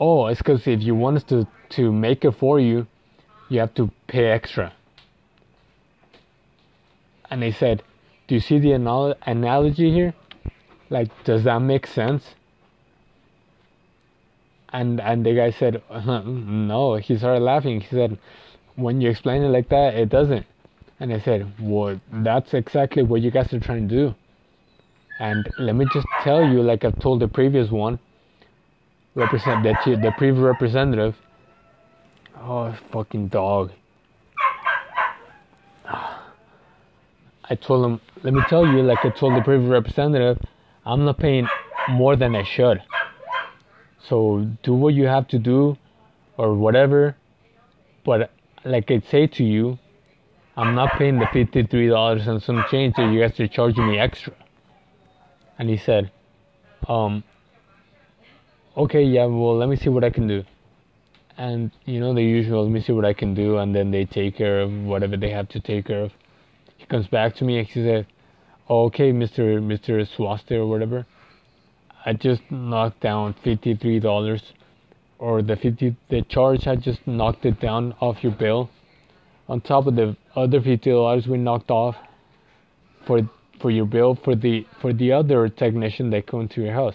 oh, 0.00 0.26
it's 0.26 0.40
because 0.40 0.66
if 0.66 0.82
you 0.82 0.94
want 0.94 1.18
us 1.18 1.22
to, 1.24 1.46
to 1.70 1.92
make 1.92 2.24
it 2.24 2.32
for 2.32 2.58
you, 2.58 2.86
you 3.48 3.60
have 3.60 3.74
to 3.74 3.90
pay 4.06 4.26
extra. 4.26 4.72
And 7.30 7.42
they 7.42 7.52
said, 7.52 7.82
do 8.28 8.34
you 8.34 8.40
see 8.40 8.58
the 8.58 8.72
anal- 8.72 9.16
analogy 9.26 9.90
here? 9.90 10.14
Like, 10.90 11.08
does 11.24 11.44
that 11.44 11.58
make 11.58 11.86
sense? 11.86 12.34
and 14.72 15.00
and 15.00 15.24
the 15.24 15.34
guy 15.34 15.50
said 15.50 15.82
no 16.26 16.96
he 16.96 17.16
started 17.16 17.40
laughing 17.40 17.80
he 17.80 17.88
said 17.88 18.18
when 18.74 19.00
you 19.00 19.08
explain 19.08 19.42
it 19.42 19.48
like 19.48 19.68
that 19.68 19.94
it 19.94 20.08
doesn't 20.08 20.46
and 21.00 21.12
i 21.12 21.18
said 21.18 21.52
well 21.60 21.98
that's 22.12 22.54
exactly 22.54 23.02
what 23.02 23.20
you 23.20 23.30
guys 23.30 23.52
are 23.52 23.60
trying 23.60 23.88
to 23.88 23.94
do 23.94 24.14
and 25.18 25.48
let 25.58 25.74
me 25.74 25.86
just 25.92 26.06
tell 26.22 26.44
you 26.44 26.62
like 26.62 26.84
i've 26.84 26.98
told 26.98 27.20
the 27.20 27.28
previous 27.28 27.70
one 27.70 27.98
represent 29.14 29.62
that 29.62 29.82
the 29.84 30.12
previous 30.18 30.42
representative 30.42 31.16
oh 32.38 32.76
fucking 32.92 33.28
dog 33.28 33.72
i 35.84 37.54
told 37.60 37.84
him 37.84 38.00
let 38.22 38.34
me 38.34 38.42
tell 38.48 38.66
you 38.66 38.82
like 38.82 39.04
i 39.04 39.10
told 39.10 39.36
the 39.36 39.42
previous 39.42 39.68
representative 39.70 40.38
i'm 40.84 41.04
not 41.04 41.18
paying 41.18 41.46
more 41.88 42.16
than 42.16 42.34
i 42.34 42.42
should 42.42 42.82
so 44.08 44.46
do 44.62 44.72
what 44.74 44.94
you 44.94 45.06
have 45.06 45.26
to 45.28 45.38
do 45.38 45.76
or 46.36 46.54
whatever. 46.54 47.16
But 48.04 48.30
like 48.64 48.90
I 48.90 49.00
say 49.00 49.26
to 49.26 49.44
you, 49.44 49.78
I'm 50.56 50.74
not 50.74 50.92
paying 50.98 51.18
the 51.18 51.26
$53 51.26 52.28
and 52.28 52.42
some 52.42 52.64
change 52.70 52.94
that 52.96 53.12
you 53.12 53.20
guys 53.20 53.38
are 53.40 53.48
charging 53.48 53.86
me 53.88 53.98
extra. 53.98 54.32
And 55.58 55.68
he 55.68 55.76
said, 55.76 56.10
um, 56.88 57.24
okay, 58.76 59.02
yeah, 59.02 59.26
well, 59.26 59.56
let 59.56 59.68
me 59.68 59.76
see 59.76 59.88
what 59.88 60.04
I 60.04 60.10
can 60.10 60.26
do. 60.28 60.44
And, 61.38 61.70
you 61.84 62.00
know, 62.00 62.14
the 62.14 62.22
usual, 62.22 62.62
let 62.64 62.72
me 62.72 62.80
see 62.80 62.92
what 62.92 63.04
I 63.04 63.12
can 63.12 63.34
do. 63.34 63.58
And 63.58 63.74
then 63.74 63.90
they 63.90 64.04
take 64.04 64.36
care 64.36 64.60
of 64.60 64.72
whatever 64.72 65.16
they 65.16 65.30
have 65.30 65.48
to 65.50 65.60
take 65.60 65.86
care 65.86 66.02
of. 66.02 66.12
He 66.76 66.86
comes 66.86 67.06
back 67.08 67.34
to 67.36 67.44
me 67.44 67.58
and 67.58 67.66
he 67.66 67.82
said, 67.82 68.06
oh, 68.68 68.84
okay, 68.86 69.12
Mr. 69.12 69.60
Mr. 69.60 70.06
Swaster 70.16 70.56
or 70.56 70.66
whatever. 70.66 71.06
I 72.04 72.12
just 72.12 72.42
knocked 72.50 73.00
down 73.00 73.34
fifty-three 73.42 73.98
dollars, 73.98 74.40
or 75.18 75.42
the 75.42 75.56
fifty 75.56 75.96
the 76.08 76.22
charge 76.22 76.62
had 76.62 76.80
just 76.80 77.04
knocked 77.04 77.44
it 77.44 77.58
down 77.60 77.96
off 78.00 78.22
your 78.22 78.30
bill, 78.30 78.70
on 79.48 79.60
top 79.60 79.88
of 79.88 79.96
the 79.96 80.16
other 80.36 80.60
fifty 80.60 80.90
dollars 80.90 81.26
we 81.26 81.36
knocked 81.36 81.68
off 81.68 81.96
for 83.08 83.28
for 83.60 83.72
your 83.72 83.86
bill 83.86 84.14
for 84.14 84.36
the 84.36 84.64
for 84.80 84.92
the 84.92 85.10
other 85.10 85.48
technician 85.48 86.10
that 86.10 86.28
came 86.28 86.46
to 86.46 86.62
your 86.62 86.74
house. 86.74 86.94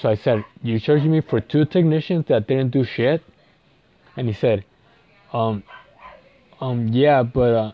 So 0.00 0.08
I 0.08 0.14
said, 0.14 0.44
"You 0.62 0.78
charging 0.78 1.10
me 1.10 1.22
for 1.22 1.40
two 1.40 1.64
technicians 1.64 2.26
that 2.28 2.46
didn't 2.46 2.70
do 2.70 2.84
shit?" 2.84 3.24
And 4.16 4.28
he 4.28 4.34
said, 4.34 4.64
"Um, 5.32 5.62
um, 6.60 6.88
yeah, 6.88 7.22
but 7.22 7.54
uh, 7.54 7.72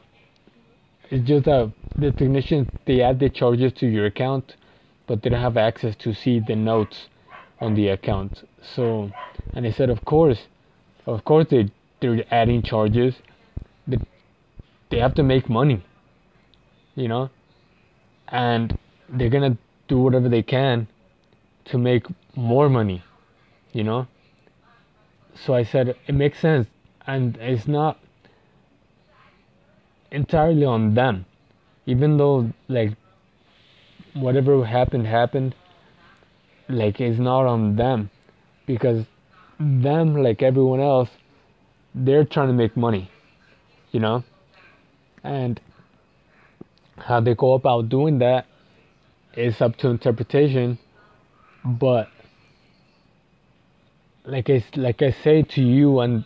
it's 1.10 1.26
just 1.26 1.44
that 1.44 1.72
the 1.96 2.10
technicians 2.10 2.68
they 2.84 3.00
add 3.02 3.20
the 3.20 3.28
charges 3.30 3.72
to 3.74 3.86
your 3.86 4.06
account." 4.06 4.56
but 5.06 5.22
they 5.22 5.30
don't 5.30 5.40
have 5.40 5.56
access 5.56 5.94
to 5.96 6.14
see 6.14 6.40
the 6.40 6.56
notes 6.56 7.08
on 7.60 7.74
the 7.74 7.88
account. 7.88 8.48
So, 8.62 9.10
and 9.52 9.66
he 9.66 9.72
said, 9.72 9.90
of 9.90 10.04
course, 10.04 10.46
of 11.06 11.24
course 11.24 11.48
they 11.50 11.70
they're 12.00 12.24
adding 12.32 12.62
charges 12.62 13.14
they 13.86 14.98
have 14.98 15.14
to 15.14 15.22
make 15.22 15.48
money, 15.48 15.82
you 16.94 17.08
know, 17.08 17.30
and 18.28 18.78
they're 19.08 19.30
gonna 19.30 19.56
do 19.88 19.98
whatever 19.98 20.28
they 20.28 20.42
can 20.42 20.86
to 21.66 21.78
make 21.78 22.04
more 22.36 22.68
money, 22.68 23.02
you 23.72 23.84
know. 23.84 24.06
So 25.34 25.54
I 25.54 25.62
said 25.64 25.96
it 26.06 26.14
makes 26.14 26.38
sense, 26.38 26.68
and 27.06 27.36
it's 27.38 27.66
not 27.66 27.98
entirely 30.10 30.64
on 30.64 30.94
them, 30.94 31.24
even 31.86 32.16
though 32.16 32.52
like 32.68 32.92
whatever 34.14 34.64
happened 34.64 35.06
happened. 35.06 35.54
Like 36.68 37.00
it's 37.00 37.18
not 37.18 37.46
on 37.46 37.76
them, 37.76 38.10
because 38.66 39.04
them 39.58 40.16
like 40.16 40.42
everyone 40.42 40.80
else, 40.80 41.10
they're 41.94 42.24
trying 42.24 42.48
to 42.48 42.54
make 42.54 42.76
money, 42.76 43.10
you 43.90 44.00
know, 44.00 44.24
and 45.24 45.60
how 46.98 47.20
they 47.20 47.34
go 47.34 47.54
about 47.54 47.88
doing 47.88 48.18
that 48.20 48.46
is 49.36 49.60
up 49.60 49.76
to 49.78 49.88
interpretation, 49.88 50.78
but 51.64 52.08
like 54.24 54.48
I 54.50 54.62
like 54.76 55.02
I 55.02 55.10
say 55.10 55.42
to 55.42 55.62
you 55.62 56.00
and 56.00 56.24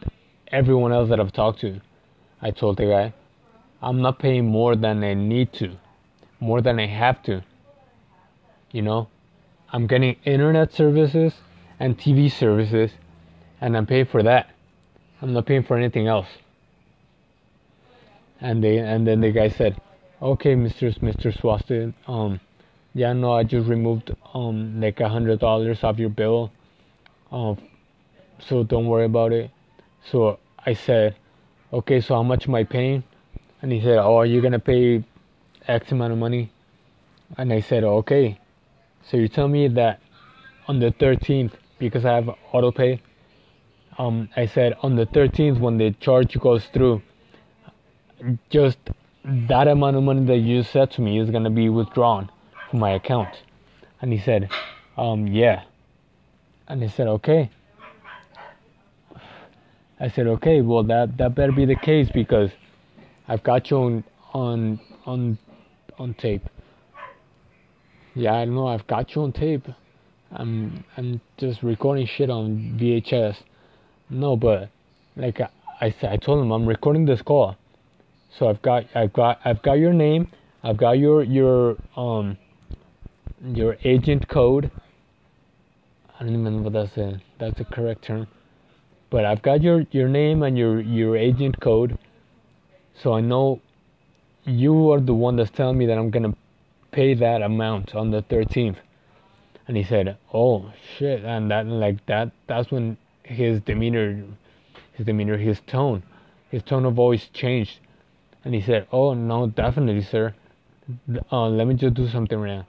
everyone 0.48 0.92
else 0.92 1.08
that 1.08 1.20
I've 1.20 1.32
talked 1.32 1.60
to, 1.60 1.80
I 2.42 2.50
told 2.50 2.76
the 2.76 2.86
guy, 2.86 3.14
I'm 3.82 4.02
not 4.02 4.18
paying 4.18 4.46
more 4.46 4.76
than 4.76 5.02
I 5.02 5.14
need 5.14 5.52
to, 5.54 5.76
more 6.40 6.60
than 6.60 6.78
I 6.78 6.86
have 6.86 7.22
to. 7.24 7.42
You 8.72 8.82
know, 8.82 9.08
I'm 9.72 9.86
getting 9.86 10.16
internet 10.24 10.72
services 10.72 11.34
and 11.80 11.98
TV 11.98 12.30
services, 12.30 12.90
and 13.60 13.76
I'm 13.76 13.86
paying 13.86 14.06
for 14.06 14.22
that. 14.22 14.50
I'm 15.22 15.32
not 15.32 15.46
paying 15.46 15.62
for 15.62 15.76
anything 15.76 16.06
else. 16.06 16.28
And 18.40 18.62
they 18.62 18.78
and 18.78 19.06
then 19.06 19.22
the 19.22 19.32
guy 19.32 19.48
said, 19.48 19.80
"Okay, 20.20 20.54
Mr. 20.54 20.94
Mr. 21.00 21.32
Swastika, 21.38 21.94
um, 22.06 22.40
yeah, 22.92 23.14
no, 23.14 23.32
I 23.32 23.44
just 23.44 23.66
removed 23.66 24.14
um 24.34 24.80
like 24.82 25.00
a 25.00 25.08
hundred 25.08 25.38
dollars 25.38 25.82
off 25.82 25.98
your 25.98 26.10
bill, 26.10 26.52
um, 27.32 27.56
so 28.38 28.62
don't 28.62 28.86
worry 28.86 29.04
about 29.04 29.32
it." 29.32 29.50
So 30.04 30.38
I 30.64 30.74
said, 30.74 31.16
"Okay, 31.72 32.00
so 32.00 32.14
how 32.14 32.22
much 32.22 32.48
am 32.48 32.54
I 32.54 32.64
paying?" 32.64 33.02
And 33.62 33.72
he 33.72 33.80
said, 33.80 33.98
"Oh, 33.98 34.22
you're 34.22 34.42
gonna 34.42 34.58
pay 34.58 35.04
X 35.66 35.92
amount 35.92 36.12
of 36.12 36.18
money." 36.18 36.50
And 37.36 37.52
I 37.52 37.60
said, 37.60 37.84
"Okay." 37.84 38.38
So 39.02 39.16
you 39.16 39.28
tell 39.28 39.48
me 39.48 39.68
that 39.68 40.00
on 40.68 40.80
the 40.80 40.90
13th, 40.90 41.54
because 41.78 42.04
I 42.04 42.14
have 42.14 42.28
auto 42.52 42.72
pay, 42.72 43.00
um, 43.98 44.28
I 44.36 44.46
said 44.46 44.76
on 44.82 44.96
the 44.96 45.06
13th 45.06 45.58
when 45.58 45.78
the 45.78 45.92
charge 45.92 46.38
goes 46.38 46.66
through, 46.66 47.02
just 48.50 48.78
that 49.24 49.68
amount 49.68 49.96
of 49.96 50.02
money 50.02 50.24
that 50.26 50.38
you 50.38 50.62
said 50.62 50.90
to 50.92 51.00
me 51.00 51.18
is 51.18 51.30
gonna 51.30 51.50
be 51.50 51.68
withdrawn 51.68 52.30
from 52.70 52.80
my 52.80 52.90
account. 52.90 53.42
And 54.00 54.12
he 54.12 54.18
said, 54.18 54.50
um, 54.96 55.26
yeah. 55.26 55.62
And 56.68 56.82
he 56.82 56.88
said, 56.88 57.06
okay. 57.06 57.50
I 59.98 60.10
said, 60.10 60.26
okay, 60.26 60.60
well 60.60 60.82
that 60.84 61.16
that 61.16 61.34
better 61.34 61.52
be 61.52 61.64
the 61.64 61.76
case 61.76 62.08
because 62.12 62.50
I've 63.28 63.42
got 63.42 63.70
you 63.70 63.78
on 63.78 64.04
on 64.34 64.80
on 65.06 65.38
on 65.98 66.14
tape. 66.14 66.42
Yeah, 68.14 68.32
I 68.32 68.44
know 68.44 68.66
I've 68.66 68.86
got 68.86 69.14
you 69.14 69.22
on 69.22 69.32
tape. 69.32 69.66
I'm 70.30 70.84
I'm 70.96 71.20
just 71.38 71.62
recording 71.62 72.06
shit 72.06 72.28
on 72.28 72.78
VHS. 72.78 73.36
No, 74.10 74.36
but 74.36 74.68
like 75.16 75.40
I, 75.40 75.48
I 75.80 75.94
I 76.02 76.16
told 76.16 76.44
him 76.44 76.50
I'm 76.50 76.66
recording 76.66 77.06
this 77.06 77.22
call. 77.22 77.56
So 78.38 78.48
I've 78.48 78.60
got 78.60 78.84
I've 78.94 79.12
got 79.14 79.40
I've 79.44 79.62
got 79.62 79.74
your 79.74 79.94
name. 79.94 80.28
I've 80.62 80.76
got 80.76 80.98
your 80.98 81.22
your 81.22 81.76
um 81.96 82.36
your 83.42 83.76
agent 83.84 84.28
code. 84.28 84.70
I 86.18 86.24
don't 86.24 86.34
even 86.40 86.56
know 86.56 86.62
what 86.62 86.72
that's 86.74 86.96
a 86.98 87.20
that's 87.38 87.56
the 87.56 87.64
correct 87.64 88.04
term. 88.04 88.26
But 89.08 89.24
I've 89.24 89.42
got 89.42 89.62
your 89.62 89.86
your 89.92 90.08
name 90.08 90.42
and 90.42 90.58
your 90.58 90.80
your 90.80 91.16
agent 91.16 91.60
code. 91.60 91.96
So 92.94 93.12
I 93.12 93.20
know 93.20 93.60
you 94.44 94.90
are 94.92 95.00
the 95.00 95.14
one 95.14 95.36
that's 95.36 95.50
telling 95.50 95.78
me 95.78 95.86
that 95.86 95.98
I'm 95.98 96.10
gonna 96.10 96.34
pay 96.90 97.14
that 97.14 97.42
amount 97.42 97.94
on 97.94 98.10
the 98.10 98.22
13th. 98.22 98.76
And 99.68 99.76
he 99.76 99.84
said, 99.84 100.16
"Oh 100.32 100.72
shit!" 100.96 101.24
And 101.24 101.50
that 101.50 101.66
like 101.66 102.04
that 102.06 102.30
that's 102.46 102.70
when 102.70 102.96
his 103.22 103.60
demeanor, 103.60 104.24
his 104.94 105.06
demeanor, 105.06 105.36
his 105.36 105.60
tone, 105.66 106.02
his 106.50 106.62
tone 106.62 106.84
of 106.84 106.94
voice 106.94 107.28
changed. 107.32 107.78
And 108.44 108.54
he 108.54 108.60
said, 108.60 108.86
"Oh 108.92 109.14
no, 109.14 109.46
definitely, 109.46 110.02
sir. 110.02 110.34
Uh, 111.30 111.48
let 111.48 111.66
me 111.66 111.74
just 111.74 111.94
do 111.94 112.08
something 112.08 112.38
right 112.40 112.56
now." 112.58 112.66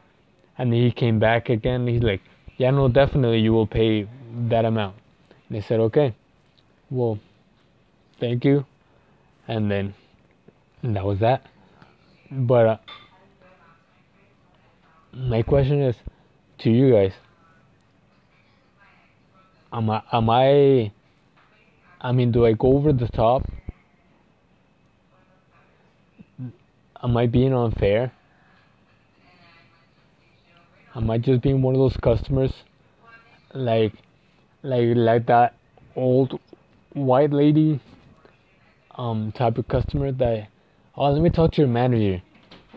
And 0.57 0.73
he 0.73 0.91
came 0.91 1.19
back 1.19 1.49
again. 1.49 1.87
he's 1.87 2.01
like, 2.01 2.21
"Yeah, 2.57 2.71
no, 2.71 2.87
definitely, 2.87 3.39
you 3.39 3.53
will 3.53 3.67
pay 3.67 4.07
that 4.49 4.65
amount." 4.65 4.95
And 5.49 5.57
I 5.57 5.61
said, 5.61 5.79
"Okay, 5.79 6.13
well, 6.89 7.19
thank 8.19 8.45
you." 8.45 8.65
And 9.47 9.71
then 9.71 9.93
and 10.81 10.95
that 10.95 11.05
was 11.05 11.19
that. 11.19 11.45
But 12.31 12.65
uh, 12.65 12.77
my 15.13 15.41
question 15.41 15.81
is 15.81 15.95
to 16.59 16.69
you 16.69 16.91
guys: 16.91 17.13
Am 19.71 19.89
I? 19.89 20.01
Am 20.11 20.29
I? 20.29 20.91
I 21.99 22.11
mean, 22.11 22.31
do 22.31 22.45
I 22.45 22.53
go 22.53 22.73
over 22.73 22.93
the 22.93 23.07
top? 23.07 23.43
am 27.03 27.17
I 27.17 27.27
being 27.27 27.53
unfair? 27.53 28.11
Am 30.95 31.09
I 31.11 31.17
just 31.17 31.41
being 31.41 31.61
one 31.61 31.75
of 31.75 31.79
those 31.79 31.97
customers 31.97 32.51
like 33.53 33.93
like 34.63 34.95
like 34.95 35.25
that 35.27 35.55
old 35.95 36.39
white 36.97 37.31
lady 37.31 37.79
um 38.95 39.31
type 39.31 39.57
of 39.57 39.67
customer 39.67 40.11
that 40.11 40.47
oh 40.95 41.11
let 41.11 41.21
me 41.21 41.29
talk 41.29 41.51
to 41.51 41.61
your 41.61 41.69
manager 41.69 42.21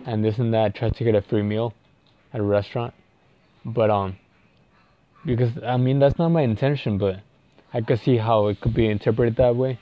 and 0.07 0.25
this 0.25 0.39
and 0.39 0.53
that 0.55 0.75
try 0.75 0.91
to 0.91 1.05
get 1.05 1.15
a 1.15 1.23
free 1.23 1.43
meal 1.43 1.75
at 2.33 2.41
a 2.41 2.43
restaurant. 2.43 2.95
But 3.65 3.91
um 3.91 4.17
because 5.25 5.51
I 5.65 5.77
mean 5.77 5.99
that's 5.99 6.19
not 6.19 6.29
my 6.29 6.43
intention 6.43 6.99
but 6.99 7.21
I 7.73 7.81
could 7.81 8.01
see 8.01 8.17
how 8.17 8.49
it 8.49 8.61
could 8.61 8.75
be 8.75 8.89
interpreted 8.89 9.37
that 9.37 9.57
way. 9.57 9.79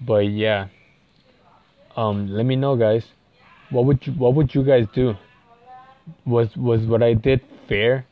But 0.00 0.28
yeah. 0.28 0.68
Um 1.96 2.28
let 2.28 2.44
me 2.44 2.56
know 2.56 2.76
guys 2.76 3.06
what 3.70 3.84
would 3.84 4.06
you 4.06 4.12
what 4.14 4.34
would 4.34 4.54
you 4.54 4.62
guys 4.62 4.86
do? 4.94 5.16
Was 6.24 6.56
was 6.56 6.82
what 6.86 7.02
I 7.02 7.14
did 7.14 7.40
fair? 7.68 8.06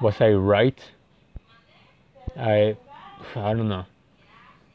Was 0.00 0.20
I 0.20 0.30
right? 0.30 0.78
I 2.36 2.76
I 3.34 3.54
don't 3.54 3.68
know. 3.68 3.86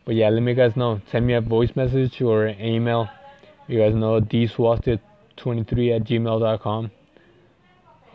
But 0.10 0.16
yeah, 0.16 0.30
let 0.30 0.42
me 0.42 0.56
guys 0.56 0.76
know. 0.76 1.02
Send 1.12 1.28
me 1.28 1.36
a 1.36 1.42
voice 1.42 1.76
message 1.76 2.20
or 2.20 2.48
an 2.48 2.60
email. 2.60 3.08
You 3.68 3.78
guys 3.78 3.94
know 3.94 4.20
dswasted23 4.20 5.00
at 5.96 6.04
gmail.com. 6.04 6.90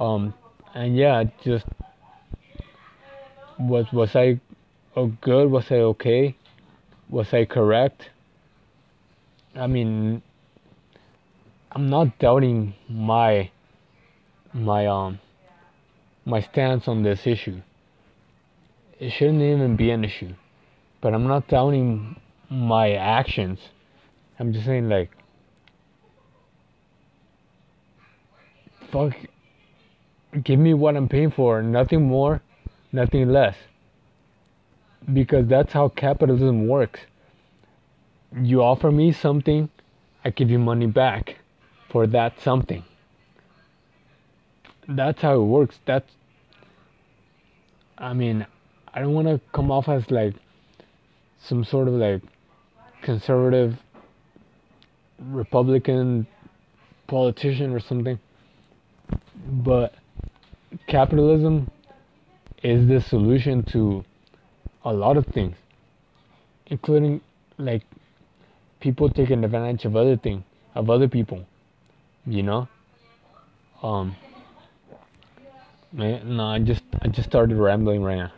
Um 0.01 0.35
and 0.75 0.97
yeah, 0.97 1.23
just 1.45 1.67
was 3.61 3.87
was 3.93 4.17
I 4.17 4.41
oh, 4.97 5.13
good? 5.21 5.53
Was 5.53 5.71
I 5.71 5.77
okay? 5.95 6.35
Was 7.09 7.33
I 7.33 7.45
correct? 7.45 8.11
I 9.55 9.69
mean 9.69 10.21
I'm 11.71 11.89
not 11.89 12.19
doubting 12.19 12.75
my 12.89 13.53
my 14.53 14.89
um 14.89 15.21
my 16.25 16.41
stance 16.41 16.89
on 16.89 17.05
this 17.05 17.25
issue. 17.25 17.61
It 18.99 19.11
shouldn't 19.11 19.43
even 19.43 19.77
be 19.77 19.93
an 19.93 20.05
issue. 20.05 20.35
But 21.05 21.13
I'm 21.13 21.27
not 21.27 21.49
doubting 21.49 22.17
my 22.49 22.93
actions. 22.93 23.59
I'm 24.39 24.55
just 24.55 24.65
saying 24.65 24.89
like 24.89 25.11
fuck 28.91 29.15
give 30.43 30.59
me 30.59 30.73
what 30.73 30.97
I'm 30.97 31.07
paying 31.11 31.31
for, 31.31 31.61
nothing 31.61 32.05
more, 32.09 32.41
nothing 32.91 33.29
less. 33.29 33.55
Because 35.13 35.47
that's 35.47 35.75
how 35.75 35.89
capitalism 35.91 36.69
works. 36.69 37.01
You 38.41 38.63
offer 38.63 38.91
me 38.91 39.13
something, 39.13 39.69
I 40.25 40.31
give 40.31 40.49
you 40.49 40.59
money 40.59 40.87
back 40.87 41.37
for 41.91 42.07
that 42.07 42.41
something. 42.41 42.83
That's 44.89 45.21
how 45.21 45.35
it 45.35 45.45
works. 45.45 45.81
That's, 45.85 46.11
I 47.99 48.15
mean, 48.15 48.47
I 48.95 49.01
don't 49.01 49.13
want 49.13 49.29
to 49.29 49.39
come 49.53 49.71
off 49.71 49.91
as 49.91 50.11
like 50.11 50.37
some 51.47 51.65
sort 51.65 51.89
of 51.89 51.95
like 51.95 52.23
conservative 53.03 53.77
Republican 55.19 56.27
politician 57.07 57.73
or 57.73 57.81
something, 57.81 58.19
but 59.49 59.95
capitalism 60.87 61.71
is 62.63 62.89
the 62.89 63.01
solution 63.01 63.63
to 63.63 64.05
a 64.85 64.93
lot 64.93 65.17
of 65.17 65.27
things, 65.27 65.57
including 66.67 67.21
like 67.59 67.83
people 68.81 69.09
taking 69.09 69.45
advantage 69.45 69.85
of 69.85 69.97
other 69.97 70.17
things 70.17 70.43
of 70.75 70.91
other 70.91 71.09
people. 71.09 71.47
You 72.27 72.43
know? 72.43 72.69
Um 73.83 74.17
man, 75.93 76.37
no, 76.37 76.47
I 76.47 76.59
just 76.59 76.83
I 77.03 77.09
just 77.09 77.29
started 77.29 77.57
rambling 77.57 78.03
right 78.03 78.17
now. 78.17 78.33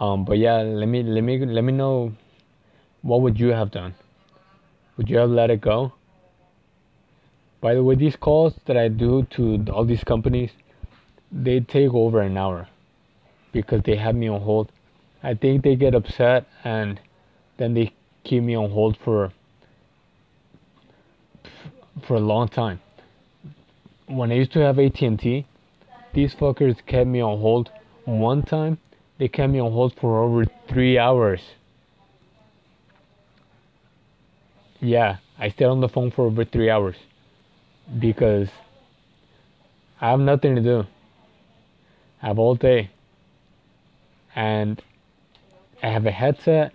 Um 0.00 0.24
but 0.24 0.38
yeah, 0.38 0.58
let 0.62 0.86
me 0.86 1.02
let 1.02 1.22
me 1.22 1.38
let 1.44 1.62
me 1.62 1.72
know 1.72 2.12
what 3.02 3.20
would 3.20 3.38
you 3.38 3.48
have 3.48 3.70
done? 3.70 3.94
Would 4.96 5.10
you 5.10 5.18
have 5.18 5.30
let 5.30 5.50
it 5.50 5.60
go? 5.60 5.92
By 7.60 7.74
the 7.74 7.82
way, 7.82 7.94
these 7.94 8.16
calls 8.16 8.54
that 8.66 8.76
I 8.76 8.88
do 8.88 9.22
to 9.30 9.64
all 9.72 9.84
these 9.84 10.04
companies, 10.04 10.50
they 11.32 11.60
take 11.60 11.92
over 11.92 12.20
an 12.20 12.36
hour 12.36 12.68
because 13.52 13.82
they 13.84 13.96
have 13.96 14.14
me 14.14 14.28
on 14.28 14.42
hold. 14.42 14.70
I 15.22 15.34
think 15.34 15.64
they 15.64 15.74
get 15.74 15.94
upset 15.94 16.46
and 16.62 17.00
then 17.56 17.74
they 17.74 17.92
keep 18.24 18.42
me 18.42 18.54
on 18.54 18.70
hold 18.70 18.96
for 18.96 19.32
for 22.06 22.14
a 22.16 22.20
long 22.20 22.48
time. 22.48 22.80
When 24.06 24.30
I 24.30 24.34
used 24.34 24.52
to 24.52 24.60
have 24.60 24.78
AT&T, 24.78 25.46
these 26.12 26.34
fuckers 26.34 26.84
kept 26.86 27.06
me 27.06 27.20
on 27.20 27.40
hold 27.40 27.70
one 28.04 28.42
time. 28.42 28.78
They 29.18 29.28
kept 29.28 29.52
me 29.52 29.60
on 29.60 29.72
hold 29.72 29.94
for 29.94 30.22
over 30.22 30.44
three 30.68 30.98
hours. 30.98 31.40
Yeah, 34.80 35.18
I 35.38 35.48
stayed 35.50 35.66
on 35.66 35.80
the 35.80 35.88
phone 35.88 36.10
for 36.10 36.26
over 36.26 36.44
three 36.44 36.68
hours 36.68 36.96
because 37.98 38.48
I 40.00 40.10
have 40.10 40.20
nothing 40.20 40.56
to 40.56 40.60
do. 40.60 40.84
I 42.22 42.26
have 42.28 42.38
all 42.38 42.54
day. 42.54 42.90
And 44.34 44.82
I 45.82 45.88
have 45.88 46.06
a 46.06 46.10
headset. 46.10 46.72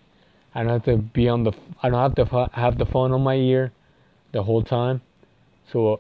I 0.55 0.63
don't 0.63 0.71
have 0.71 0.85
to 0.85 0.97
be 0.97 1.27
on 1.27 1.43
the. 1.43 1.51
I 1.83 1.89
don't 1.89 1.99
have 1.99 2.27
to 2.27 2.49
have 2.53 2.77
the 2.77 2.85
phone 2.85 3.11
on 3.11 3.21
my 3.21 3.35
ear 3.35 3.71
the 4.31 4.41
whole 4.41 4.63
time. 4.63 5.01
So 5.71 5.99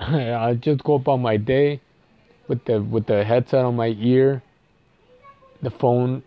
I 0.00 0.54
just 0.54 0.82
go 0.82 0.94
about 0.94 1.18
my 1.18 1.36
day 1.36 1.80
with 2.50 2.64
the 2.64 2.82
with 2.82 3.06
the 3.06 3.22
headset 3.24 3.64
on 3.64 3.76
my 3.76 3.94
ear, 4.00 4.42
the 5.62 5.70
phone 5.70 6.24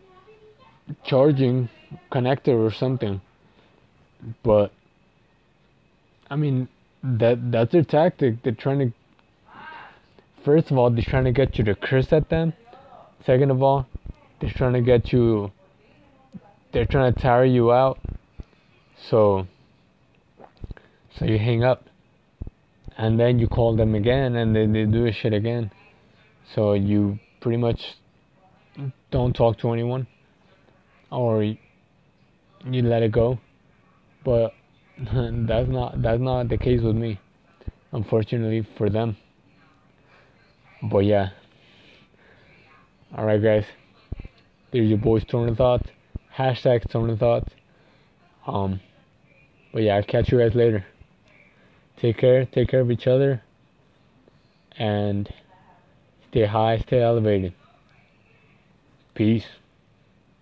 charging 1.03 1.67
connector 2.13 2.55
or 2.65 2.71
something. 2.71 3.19
But 4.41 4.71
I 6.29 6.37
mean 6.37 6.69
that 7.03 7.51
that's 7.51 7.73
their 7.73 7.83
tactic. 7.83 8.41
They're 8.41 8.53
trying 8.53 8.79
to 8.79 8.93
first 10.45 10.71
of 10.71 10.77
all 10.77 10.89
they're 10.89 11.03
trying 11.03 11.25
to 11.25 11.33
get 11.33 11.57
you 11.57 11.65
to 11.65 11.75
curse 11.75 12.13
at 12.13 12.29
them. 12.29 12.53
Second 13.25 13.51
of 13.51 13.61
all, 13.61 13.85
they're 14.39 14.49
trying 14.49 14.73
to 14.73 14.81
get 14.81 15.11
you 15.11 15.51
they're 16.71 16.85
trying 16.85 17.13
to 17.13 17.19
tire 17.19 17.43
you 17.43 17.73
out. 17.73 17.99
So 19.09 19.45
so 21.19 21.25
you 21.25 21.37
hang 21.37 21.65
up 21.65 21.83
and 22.97 23.19
then 23.19 23.39
you 23.39 23.49
call 23.49 23.75
them 23.75 23.93
again 23.93 24.37
and 24.37 24.55
then 24.55 24.71
they 24.71 24.85
do 24.85 25.05
a 25.05 25.11
shit 25.11 25.33
again. 25.33 25.69
So 26.55 26.73
you 26.73 27.19
pretty 27.41 27.57
much 27.57 27.79
don't 29.11 29.33
talk 29.33 29.57
to 29.59 29.71
anyone? 29.71 30.07
Or 31.11 31.43
you 31.43 31.57
let 32.65 33.03
it 33.03 33.11
go? 33.11 33.39
But 34.23 34.53
that's 34.97 35.69
not 35.69 36.01
that's 36.01 36.21
not 36.21 36.49
the 36.49 36.57
case 36.57 36.81
with 36.81 36.95
me 36.95 37.19
unfortunately 37.91 38.67
for 38.77 38.89
them. 38.89 39.17
But 40.81 41.05
yeah. 41.05 41.29
All 43.15 43.25
right 43.25 43.41
guys. 43.41 43.65
There's 44.71 44.89
your 44.89 44.97
boys 44.97 45.23
Stoner 45.23 45.55
Thoughts 45.55 45.89
hashtag 46.35 46.89
Stoner 46.89 47.15
Thoughts 47.15 47.53
um 48.47 48.79
but 49.71 49.83
yeah 49.83 49.95
i'll 49.95 50.03
catch 50.03 50.31
you 50.31 50.39
guys 50.39 50.55
later. 50.55 50.85
Take 51.97 52.17
care. 52.17 52.45
Take 52.45 52.69
care 52.69 52.81
of 52.81 52.91
each 52.91 53.07
other. 53.07 53.41
And 54.77 55.31
stay 56.33 56.47
high 56.47 56.79
stay 56.79 56.99
elevated. 56.99 57.53
Peace 59.13 59.45